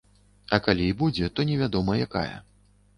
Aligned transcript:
А 0.57 0.59
калі 0.69 0.87
і 0.95 0.97
будзе, 1.03 1.31
то 1.35 1.39
невядома 1.53 2.03
якая. 2.11 2.29